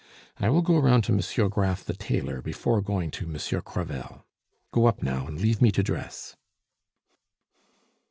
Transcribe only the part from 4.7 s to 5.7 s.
Go up now and leave